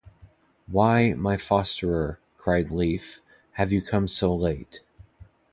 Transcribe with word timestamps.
"Why, 0.65 1.13
my 1.13 1.37
fosterer," 1.37 2.17
cried 2.39 2.71
Leif, 2.71 3.21
"have 3.51 3.71
you 3.71 3.83
come 3.83 4.07
so 4.07 4.35
late? 4.35 4.81